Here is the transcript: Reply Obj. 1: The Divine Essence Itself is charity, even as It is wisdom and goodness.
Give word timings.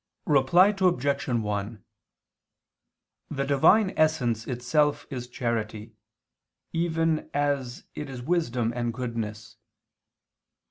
Reply 0.25 0.73
Obj. 0.79 1.27
1: 1.27 1.83
The 3.29 3.45
Divine 3.45 3.93
Essence 3.95 4.47
Itself 4.47 5.05
is 5.11 5.27
charity, 5.27 5.93
even 6.73 7.29
as 7.35 7.83
It 7.93 8.09
is 8.09 8.23
wisdom 8.23 8.73
and 8.75 8.95
goodness. 8.95 9.57